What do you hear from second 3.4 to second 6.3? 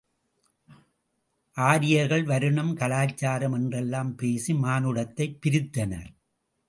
என்றெல்லாம் பேசி மானுடத்தைப் பிரித்தனர்.